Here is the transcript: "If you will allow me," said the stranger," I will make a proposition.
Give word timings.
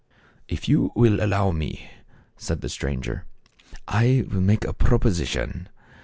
"If 0.57 0.67
you 0.67 0.91
will 0.95 1.23
allow 1.23 1.51
me," 1.51 1.87
said 2.35 2.61
the 2.61 2.69
stranger," 2.69 3.25
I 3.87 4.25
will 4.31 4.41
make 4.41 4.65
a 4.65 4.73
proposition. 4.73 5.69